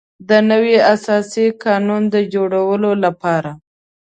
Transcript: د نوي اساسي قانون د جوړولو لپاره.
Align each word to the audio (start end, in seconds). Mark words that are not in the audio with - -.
د 0.29 0.31
نوي 0.51 0.75
اساسي 0.95 1.45
قانون 1.63 2.03
د 2.13 2.15
جوړولو 2.33 2.91
لپاره. 3.03 3.51